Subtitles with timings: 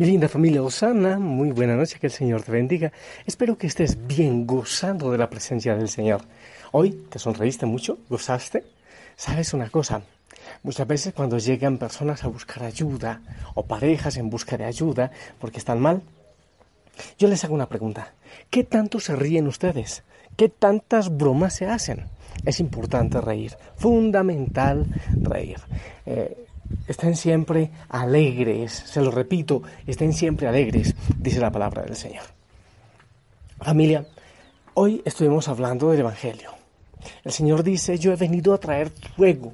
[0.00, 2.90] Mi linda familia Osana, muy buena noche, que el Señor te bendiga.
[3.26, 6.22] Espero que estés bien gozando de la presencia del Señor.
[6.72, 8.64] Hoy te sonreíste mucho, gozaste.
[9.14, 10.00] ¿Sabes una cosa?
[10.62, 13.20] Muchas veces cuando llegan personas a buscar ayuda
[13.52, 16.00] o parejas en busca de ayuda porque están mal,
[17.18, 18.14] yo les hago una pregunta.
[18.48, 20.02] ¿Qué tanto se ríen ustedes?
[20.34, 22.06] ¿Qué tantas bromas se hacen?
[22.46, 24.86] Es importante reír, fundamental
[25.20, 25.58] reír.
[26.06, 26.46] Eh,
[26.86, 32.24] estén siempre alegres, se lo repito, estén siempre alegres, dice la palabra del Señor.
[33.60, 34.06] Familia,
[34.74, 36.50] hoy estuvimos hablando del Evangelio.
[37.24, 39.52] El Señor dice, yo he venido a traer fuego.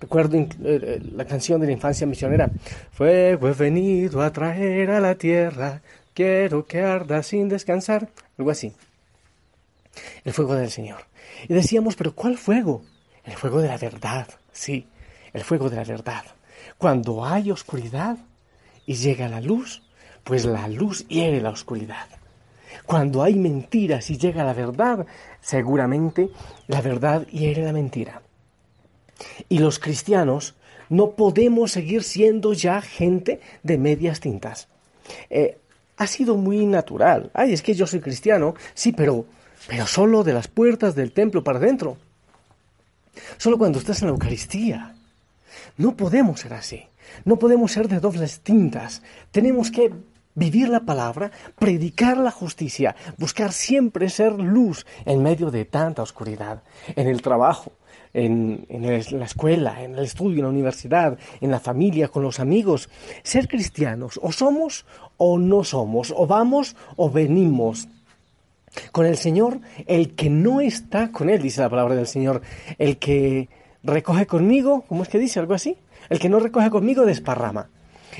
[0.00, 2.50] Recuerdo eh, eh, la canción de la infancia misionera,
[2.92, 5.80] fuego he venido a traer a la tierra,
[6.12, 8.72] quiero que arda sin descansar, algo así.
[10.24, 11.06] El fuego del Señor.
[11.48, 12.82] Y decíamos, pero ¿cuál fuego?
[13.24, 14.86] El fuego de la verdad, sí,
[15.32, 16.24] el fuego de la verdad.
[16.78, 18.18] Cuando hay oscuridad
[18.86, 19.82] y llega la luz,
[20.24, 22.06] pues la luz hiere la oscuridad.
[22.84, 25.06] Cuando hay mentiras y llega la verdad,
[25.40, 26.30] seguramente
[26.68, 28.22] la verdad hiere la mentira.
[29.48, 30.54] Y los cristianos
[30.88, 34.68] no podemos seguir siendo ya gente de medias tintas.
[35.30, 35.58] Eh,
[35.96, 37.30] ha sido muy natural.
[37.34, 39.26] Ay, es que yo soy cristiano, sí, pero,
[39.66, 41.96] pero solo de las puertas del templo para adentro.
[43.38, 44.95] Solo cuando estás en la Eucaristía.
[45.76, 46.86] No podemos ser así.
[47.24, 49.02] No podemos ser de dobles tintas.
[49.30, 49.92] Tenemos que
[50.36, 56.62] vivir la palabra, predicar la justicia, buscar siempre ser luz en medio de tanta oscuridad,
[56.94, 57.72] en el trabajo,
[58.12, 62.88] en, la escuela, en el estudio, en la universidad, en la familia, con los amigos.
[63.22, 67.88] Ser cristianos, o somos o no somos, o vamos o venimos.
[68.92, 72.42] Con el Señor, el que no está con Él, dice la palabra del Señor,
[72.78, 73.48] el que
[73.86, 75.40] recoge conmigo, ¿cómo es que dice?
[75.40, 75.76] Algo así.
[76.08, 77.68] El que no recoge conmigo desparrama.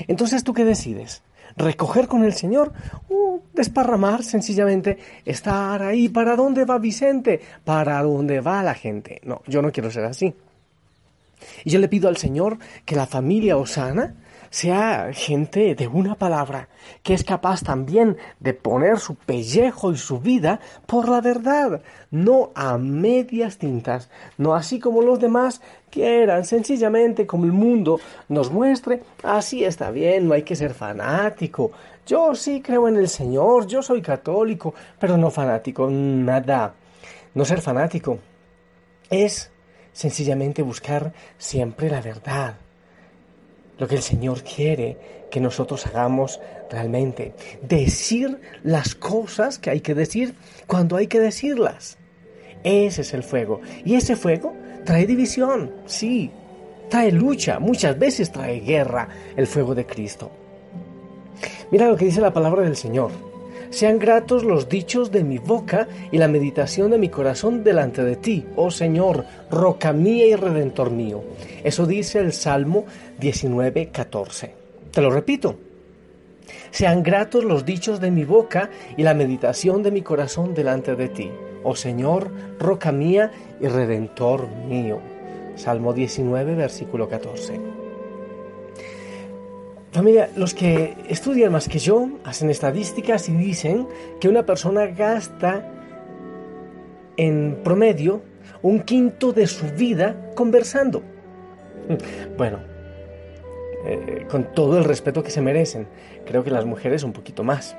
[0.07, 1.21] Entonces, ¿tú qué decides?
[1.55, 2.73] ¿Recoger con el Señor
[3.09, 4.97] o desparramar sencillamente?
[5.25, 6.09] Estar ahí.
[6.09, 7.41] ¿Para dónde va Vicente?
[7.63, 9.21] ¿Para dónde va la gente?
[9.23, 10.33] No, yo no quiero ser así.
[11.63, 14.15] Y yo le pido al Señor que la familia Osana
[14.49, 16.69] sea gente de una palabra,
[17.03, 21.81] que es capaz también de poner su pellejo y su vida por la verdad,
[22.11, 27.99] no a medias tintas, no así como los demás quieran, sencillamente como el mundo
[28.29, 31.71] nos muestre, así está bien, no hay que ser fanático.
[32.05, 36.73] Yo sí creo en el Señor, yo soy católico, pero no fanático, nada.
[37.33, 38.19] No ser fanático
[39.09, 39.51] es
[39.91, 42.55] sencillamente buscar siempre la verdad
[43.77, 44.97] lo que el Señor quiere
[45.29, 46.39] que nosotros hagamos
[46.69, 47.33] realmente.
[47.61, 51.97] Decir las cosas que hay que decir cuando hay que decirlas.
[52.63, 53.61] Ese es el fuego.
[53.85, 54.53] Y ese fuego
[54.85, 56.31] trae división, sí.
[56.89, 60.31] Trae lucha, muchas veces trae guerra el fuego de Cristo.
[61.69, 63.11] Mira lo que dice la palabra del Señor.
[63.69, 68.15] Sean gratos los dichos de mi boca y la meditación de mi corazón delante de
[68.15, 71.23] ti, oh Señor, roca mía y redentor mío.
[71.63, 72.85] Eso dice el Salmo
[73.19, 74.53] 19, 14.
[74.91, 75.57] Te lo repito.
[76.71, 81.09] Sean gratos los dichos de mi boca y la meditación de mi corazón delante de
[81.09, 81.31] ti,
[81.63, 84.99] oh Señor, roca mía y redentor mío.
[85.55, 87.76] Salmo 19, versículo 14.
[89.91, 93.87] Familia, los que estudian más que yo hacen estadísticas y dicen
[94.19, 95.65] que una persona gasta
[97.15, 98.21] en promedio
[98.61, 101.01] un quinto de su vida conversando.
[102.37, 102.59] Bueno,
[103.85, 105.87] eh, con todo el respeto que se merecen,
[106.25, 107.75] creo que las mujeres un poquito más.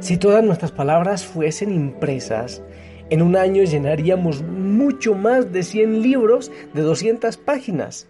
[0.00, 2.62] Si todas nuestras palabras fuesen impresas,
[3.08, 8.06] en un año llenaríamos mucho más de 100 libros de 200 páginas.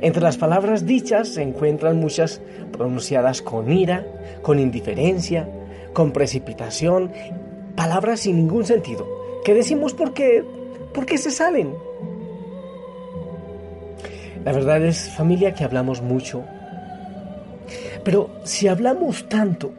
[0.00, 2.40] Entre las palabras dichas se encuentran muchas
[2.72, 4.06] pronunciadas con ira,
[4.42, 5.48] con indiferencia,
[5.92, 7.12] con precipitación,
[7.76, 9.06] palabras sin ningún sentido,
[9.44, 10.44] que decimos porque,
[10.92, 11.74] porque se salen.
[14.44, 16.42] La verdad es, familia, que hablamos mucho.
[18.04, 19.72] Pero si hablamos tanto,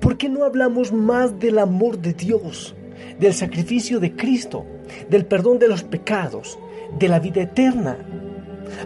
[0.00, 2.76] ¿por qué no hablamos más del amor de Dios,
[3.18, 4.64] del sacrificio de Cristo,
[5.10, 6.58] del perdón de los pecados,
[6.98, 7.98] de la vida eterna?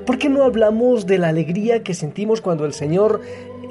[0.07, 3.21] ¿Por qué no hablamos de la alegría que sentimos cuando el Señor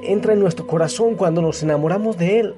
[0.04, 2.56] entra en nuestro corazón, cuando nos enamoramos de Él?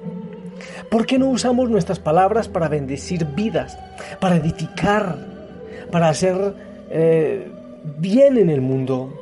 [0.90, 3.78] ¿Por qué no usamos nuestras palabras para bendecir vidas,
[4.20, 5.18] para edificar,
[5.90, 6.54] para hacer
[6.90, 7.50] eh,
[7.98, 9.18] bien en el mundo,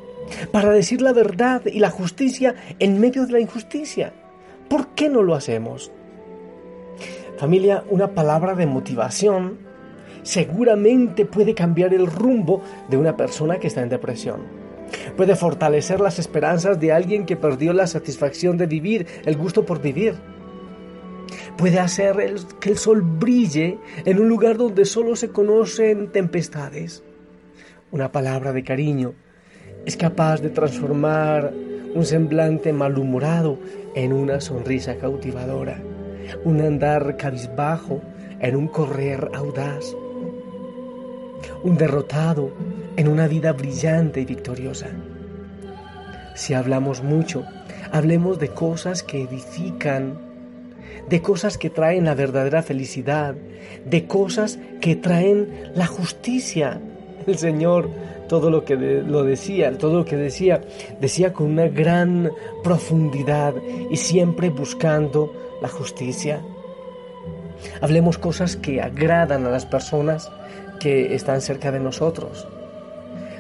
[0.53, 4.13] para decir la verdad y la justicia en medio de la injusticia?
[4.69, 5.91] ¿Por qué no lo hacemos?
[7.39, 9.70] Familia, una palabra de motivación
[10.23, 14.41] seguramente puede cambiar el rumbo de una persona que está en depresión.
[15.17, 19.81] Puede fortalecer las esperanzas de alguien que perdió la satisfacción de vivir, el gusto por
[19.81, 20.15] vivir.
[21.57, 22.17] Puede hacer
[22.61, 27.03] que el sol brille en un lugar donde solo se conocen tempestades.
[27.93, 29.15] Una palabra de cariño
[29.85, 31.53] es capaz de transformar
[31.95, 33.59] un semblante malhumorado
[33.95, 35.83] en una sonrisa cautivadora,
[36.45, 38.01] un andar cabizbajo
[38.41, 39.95] en un correr audaz,
[41.63, 42.53] un derrotado
[42.97, 44.89] en una vida brillante y victoriosa.
[46.35, 47.45] Si hablamos mucho,
[47.93, 50.19] hablemos de cosas que edifican,
[51.09, 53.35] de cosas que traen la verdadera felicidad,
[53.85, 56.81] de cosas que traen la justicia.
[57.27, 57.91] El Señor
[58.31, 60.61] todo lo que lo decía, todo lo que decía,
[61.01, 62.31] decía con una gran
[62.63, 63.55] profundidad
[63.91, 66.41] y siempre buscando la justicia.
[67.81, 70.31] Hablemos cosas que agradan a las personas
[70.81, 72.49] que están cerca de nosotros.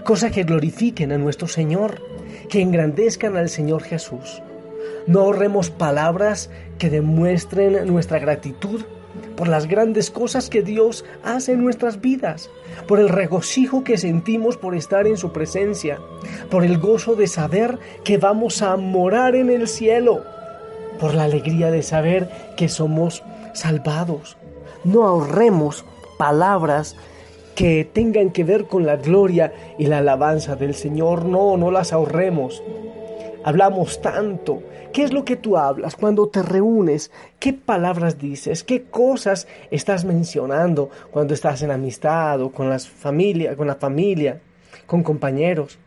[0.04, 2.00] Cosas que glorifiquen a nuestro Señor,
[2.48, 4.40] que engrandezcan al Señor Jesús.
[5.06, 8.84] No ahorremos palabras que demuestren nuestra gratitud
[9.36, 12.50] por las grandes cosas que Dios hace en nuestras vidas,
[12.86, 15.98] por el regocijo que sentimos por estar en su presencia,
[16.50, 20.22] por el gozo de saber que vamos a morar en el cielo,
[20.98, 23.22] por la alegría de saber que somos
[23.54, 24.36] salvados.
[24.84, 25.84] No ahorremos
[26.18, 26.96] palabras
[27.60, 31.26] que tengan que ver con la gloria y la alabanza del Señor.
[31.26, 32.62] No, no las ahorremos.
[33.44, 34.62] Hablamos tanto.
[34.94, 37.10] ¿Qué es lo que tú hablas cuando te reúnes?
[37.38, 38.64] ¿Qué palabras dices?
[38.64, 44.40] ¿Qué cosas estás mencionando cuando estás en amistad o con, las familia, con la familia,
[44.86, 45.78] con compañeros?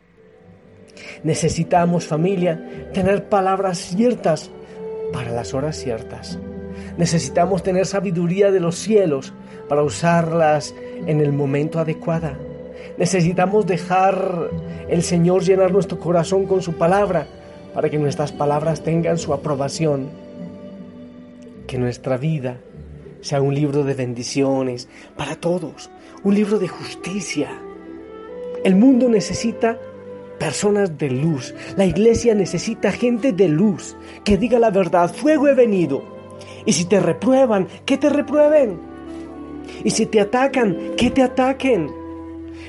[1.23, 4.51] Necesitamos, familia, tener palabras ciertas
[5.11, 6.37] para las horas ciertas.
[6.97, 9.33] Necesitamos tener sabiduría de los cielos
[9.67, 10.75] para usarlas
[11.05, 12.31] en el momento adecuado.
[12.97, 14.49] Necesitamos dejar
[14.87, 17.27] el Señor llenar nuestro corazón con su palabra
[17.73, 20.09] para que nuestras palabras tengan su aprobación.
[21.67, 22.57] Que nuestra vida
[23.21, 25.89] sea un libro de bendiciones para todos,
[26.23, 27.49] un libro de justicia.
[28.63, 29.79] El mundo necesita
[30.37, 31.53] personas de luz.
[31.77, 35.13] La iglesia necesita gente de luz que diga la verdad.
[35.13, 36.03] Fuego he venido.
[36.65, 38.79] Y si te reprueban, que te reprueben.
[39.83, 41.91] Y si te atacan, que te ataquen.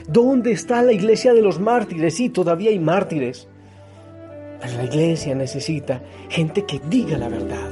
[0.08, 2.14] ¿Dónde está la iglesia de los mártires?
[2.14, 3.48] Sí, todavía hay mártires.
[4.60, 7.70] Pero la iglesia necesita gente que diga la verdad,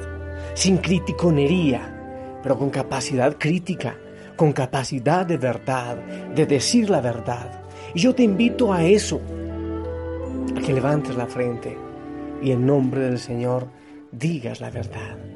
[0.55, 3.97] sin criticonería, pero con capacidad crítica,
[4.37, 5.97] con capacidad de verdad,
[6.35, 7.63] de decir la verdad.
[7.95, 9.21] Y yo te invito a eso,
[10.57, 11.77] a que levantes la frente
[12.43, 13.69] y en nombre del Señor
[14.11, 15.32] digas la verdad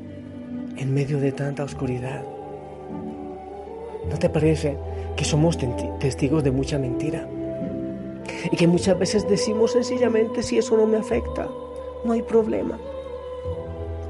[0.77, 2.23] en medio de tanta oscuridad.
[4.09, 4.77] ¿No te parece
[5.17, 5.59] que somos
[5.99, 7.27] testigos de mucha mentira?
[8.51, 11.49] Y que muchas veces decimos sencillamente si eso no me afecta,
[12.05, 12.79] no hay problema.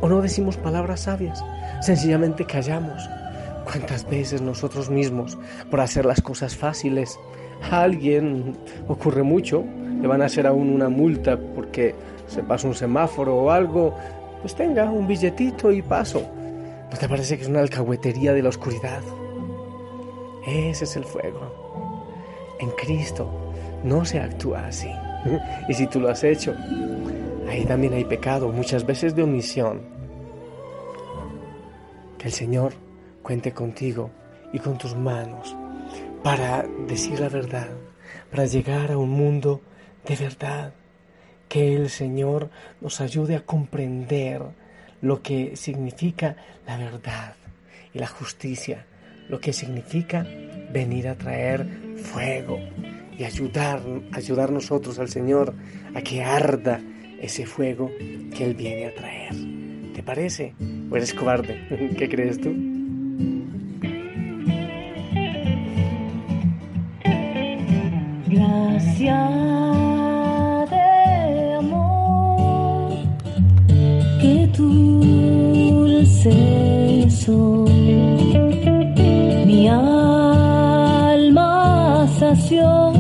[0.01, 1.43] O no decimos palabras sabias,
[1.81, 3.09] sencillamente callamos.
[3.65, 5.37] ¿Cuántas veces nosotros mismos,
[5.71, 7.19] por hacer las cosas fáciles,
[7.71, 9.65] a alguien ocurre mucho,
[10.01, 11.95] le van a hacer aún una multa porque
[12.27, 13.95] se pasa un semáforo o algo,
[14.41, 16.23] pues tenga un billetito y paso.
[16.91, 19.03] ¿No te parece que es una alcahuetería de la oscuridad?
[20.47, 22.07] Ese es el fuego.
[22.61, 23.29] En Cristo
[23.83, 24.91] no se actúa así.
[25.69, 26.55] y si tú lo has hecho,
[27.49, 29.81] ahí también hay pecado, muchas veces de omisión.
[32.19, 32.73] Que el Señor
[33.23, 34.11] cuente contigo
[34.53, 35.57] y con tus manos
[36.23, 37.69] para decir la verdad,
[38.31, 39.61] para llegar a un mundo
[40.07, 40.73] de verdad.
[41.49, 42.51] Que el Señor
[42.81, 44.43] nos ayude a comprender
[45.07, 46.35] lo que significa
[46.67, 47.37] la verdad
[47.95, 48.85] y la justicia,
[49.29, 50.27] lo que significa
[50.73, 51.65] venir a traer
[51.97, 52.59] fuego
[53.17, 53.81] y ayudar,
[54.13, 55.55] ayudar nosotros al Señor
[55.95, 56.81] a que arda
[57.21, 57.91] ese fuego
[58.37, 59.35] que Él viene a traer.
[59.95, 60.55] ¿Te parece?
[60.91, 61.95] ¿O eres cobarde?
[61.97, 62.53] ¿Qué crees tú?
[68.27, 69.66] Gracias.
[79.47, 81.49] Mi alma
[82.19, 82.96] sació.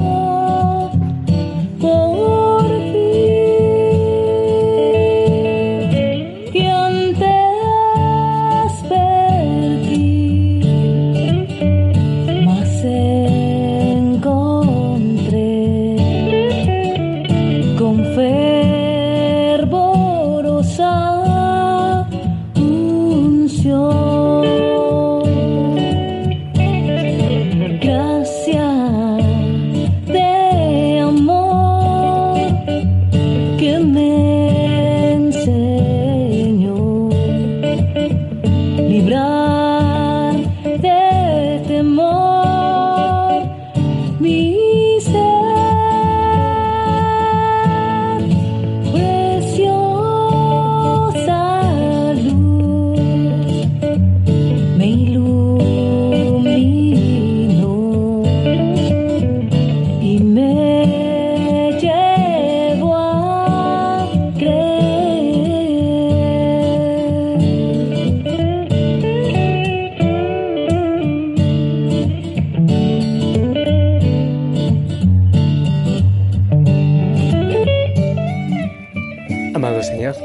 [79.86, 80.16] Señor,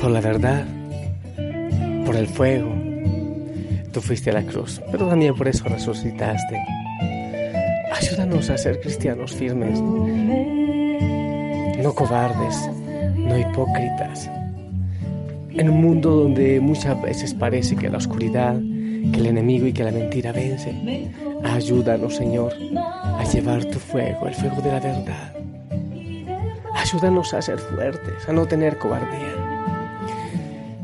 [0.00, 0.64] por la verdad,
[2.04, 2.74] por el fuego,
[3.92, 6.60] tú fuiste a la cruz, pero también por eso resucitaste.
[7.94, 9.80] Ayúdanos a ser cristianos firmes,
[11.80, 12.68] no cobardes,
[13.16, 14.28] no hipócritas.
[15.50, 19.84] En un mundo donde muchas veces parece que la oscuridad, que el enemigo y que
[19.84, 20.74] la mentira vence,
[21.44, 25.35] ayúdanos, Señor, a llevar tu fuego, el fuego de la verdad.
[26.76, 29.34] Ayúdanos a ser fuertes, a no tener cobardía.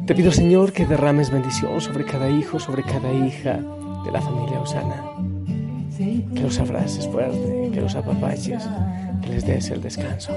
[0.07, 3.61] Te pido, Señor, que derrames bendición sobre cada hijo, sobre cada hija
[4.05, 5.05] de la familia Osana.
[5.99, 8.69] Que los abraces fuerte, que los apapaches,
[9.21, 10.33] que les des el descanso.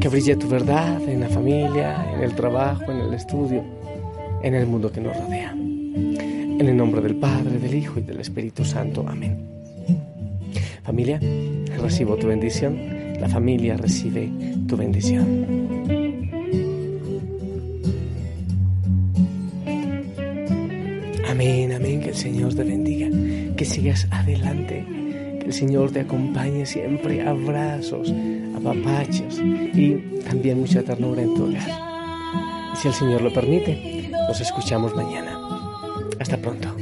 [0.00, 3.64] Que brille tu verdad en la familia, en el trabajo, en el estudio,
[4.42, 5.50] en el mundo que nos rodea.
[5.50, 9.04] En el nombre del Padre, del Hijo y del Espíritu Santo.
[9.06, 9.44] Amén.
[10.84, 11.20] Familia,
[11.82, 12.95] recibo tu bendición.
[13.20, 14.30] La familia recibe
[14.66, 15.46] tu bendición.
[21.28, 23.08] Amén, amén, que el Señor te bendiga,
[23.56, 24.86] que sigas adelante,
[25.40, 28.12] que el Señor te acompañe siempre, abrazos,
[28.56, 31.70] apapachos y también mucha ternura en tu hogar.
[32.76, 35.38] Si el Señor lo permite, nos escuchamos mañana.
[36.18, 36.74] Hasta pronto.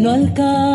[0.00, 0.69] No alcanza.